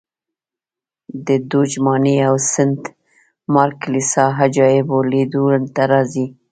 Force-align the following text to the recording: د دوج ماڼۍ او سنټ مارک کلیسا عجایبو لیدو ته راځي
د 1.27 1.27
دوج 1.51 1.71
ماڼۍ 1.85 2.15
او 2.27 2.35
سنټ 2.53 2.81
مارک 3.53 3.75
کلیسا 3.83 4.25
عجایبو 4.43 4.97
لیدو 5.11 5.43
ته 5.75 5.83
راځي 5.91 6.25